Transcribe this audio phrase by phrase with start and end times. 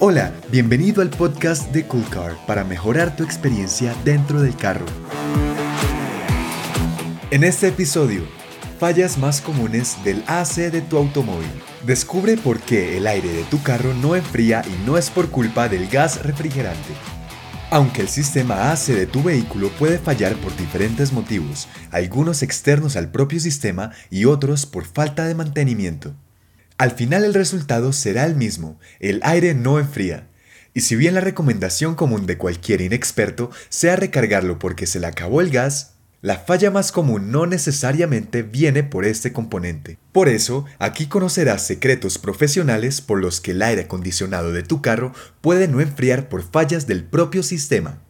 [0.00, 4.86] Hola, bienvenido al podcast de Cool Car para mejorar tu experiencia dentro del carro.
[7.32, 8.22] En este episodio,
[8.78, 11.50] fallas más comunes del AC de tu automóvil.
[11.84, 15.68] Descubre por qué el aire de tu carro no enfría y no es por culpa
[15.68, 16.94] del gas refrigerante.
[17.72, 23.10] Aunque el sistema AC de tu vehículo puede fallar por diferentes motivos, algunos externos al
[23.10, 26.14] propio sistema y otros por falta de mantenimiento.
[26.78, 30.28] Al final el resultado será el mismo, el aire no enfría.
[30.74, 35.40] Y si bien la recomendación común de cualquier inexperto sea recargarlo porque se le acabó
[35.40, 39.98] el gas, la falla más común no necesariamente viene por este componente.
[40.12, 45.12] Por eso, aquí conocerás secretos profesionales por los que el aire acondicionado de tu carro
[45.40, 48.00] puede no enfriar por fallas del propio sistema.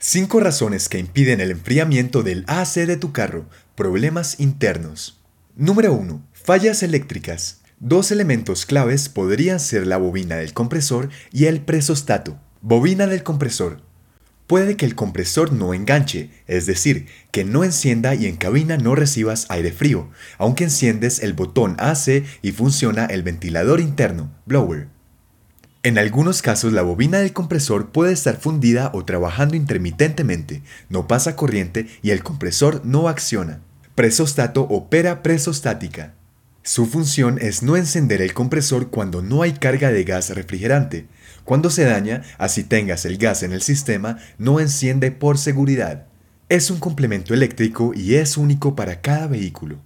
[0.00, 3.46] 5 razones que impiden el enfriamiento del AC de tu carro.
[3.74, 5.18] Problemas internos.
[5.56, 6.22] Número 1.
[6.32, 7.61] Fallas eléctricas.
[7.84, 12.38] Dos elementos claves podrían ser la bobina del compresor y el presostato.
[12.60, 13.82] Bobina del compresor
[14.46, 18.94] puede que el compresor no enganche, es decir, que no encienda y en cabina no
[18.94, 24.86] recibas aire frío, aunque enciendes el botón AC y funciona el ventilador interno, blower.
[25.82, 31.34] En algunos casos la bobina del compresor puede estar fundida o trabajando intermitentemente, no pasa
[31.34, 33.58] corriente y el compresor no acciona.
[33.96, 36.14] Presostato opera presostática.
[36.64, 41.08] Su función es no encender el compresor cuando no hay carga de gas refrigerante,
[41.44, 46.06] cuando se daña, así tengas el gas en el sistema, no enciende por seguridad.
[46.48, 49.80] Es un complemento eléctrico y es único para cada vehículo.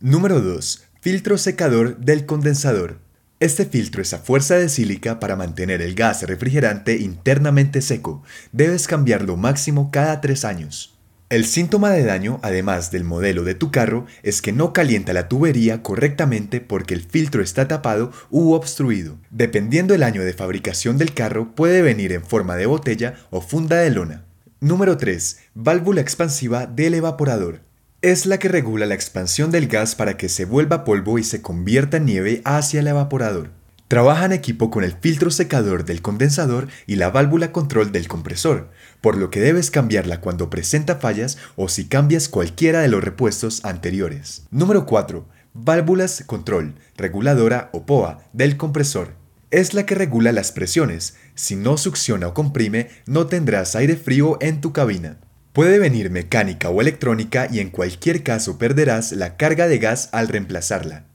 [0.00, 0.88] Número 2.
[1.00, 2.98] Filtro secador del condensador.
[3.38, 8.24] Este filtro es a fuerza de sílica para mantener el gas refrigerante internamente seco.
[8.50, 10.98] Debes cambiarlo máximo cada 3 años.
[11.32, 15.28] El síntoma de daño, además del modelo de tu carro, es que no calienta la
[15.28, 19.16] tubería correctamente porque el filtro está tapado u obstruido.
[19.30, 23.78] Dependiendo del año de fabricación del carro, puede venir en forma de botella o funda
[23.78, 24.26] de lona.
[24.60, 25.38] Número 3.
[25.54, 27.60] Válvula expansiva del evaporador.
[28.02, 31.40] Es la que regula la expansión del gas para que se vuelva polvo y se
[31.40, 33.61] convierta en nieve hacia el evaporador.
[33.92, 38.70] Trabaja en equipo con el filtro secador del condensador y la válvula control del compresor,
[39.02, 43.62] por lo que debes cambiarla cuando presenta fallas o si cambias cualquiera de los repuestos
[43.66, 44.44] anteriores.
[44.50, 45.28] Número 4.
[45.52, 49.12] Válvulas control, reguladora o POA del compresor.
[49.50, 51.16] Es la que regula las presiones.
[51.34, 55.18] Si no succiona o comprime, no tendrás aire frío en tu cabina.
[55.52, 60.28] Puede venir mecánica o electrónica y en cualquier caso perderás la carga de gas al
[60.28, 61.11] reemplazarla.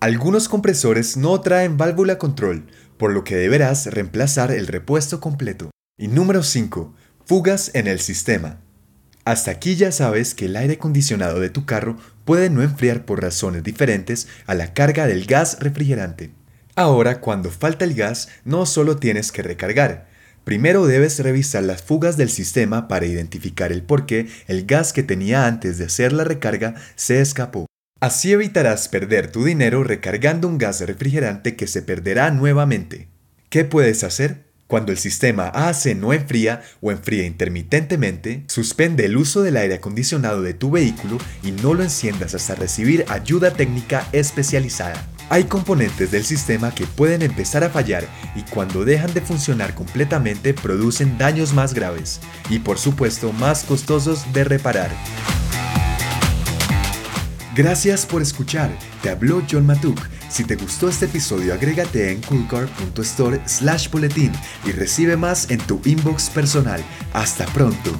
[0.00, 5.70] Algunos compresores no traen válvula control, por lo que deberás reemplazar el repuesto completo.
[5.98, 6.94] Y número 5.
[7.26, 8.60] Fugas en el sistema.
[9.24, 13.20] Hasta aquí ya sabes que el aire acondicionado de tu carro puede no enfriar por
[13.20, 16.30] razones diferentes a la carga del gas refrigerante.
[16.76, 20.06] Ahora, cuando falta el gas, no solo tienes que recargar,
[20.44, 25.02] Primero debes revisar las fugas del sistema para identificar el por qué el gas que
[25.02, 27.67] tenía antes de hacer la recarga se escapó.
[28.00, 33.08] Así evitarás perder tu dinero recargando un gas refrigerante que se perderá nuevamente.
[33.50, 34.46] ¿Qué puedes hacer?
[34.68, 40.42] Cuando el sistema AC no enfría o enfría intermitentemente, suspende el uso del aire acondicionado
[40.42, 45.04] de tu vehículo y no lo enciendas hasta recibir ayuda técnica especializada.
[45.28, 48.04] Hay componentes del sistema que pueden empezar a fallar
[48.36, 54.32] y cuando dejan de funcionar completamente producen daños más graves y por supuesto más costosos
[54.32, 54.90] de reparar.
[57.58, 58.70] Gracias por escuchar.
[59.02, 59.98] Te habló John Matuk.
[60.30, 64.30] Si te gustó este episodio, agrégate en coolcar.store slash boletín
[64.64, 66.80] y recibe más en tu inbox personal.
[67.12, 67.90] Hasta pronto.